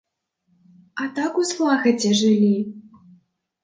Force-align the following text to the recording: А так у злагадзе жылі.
А 1.03 1.11
так 1.21 1.31
у 1.43 1.47
злагадзе 1.53 2.11
жылі. 2.25 2.53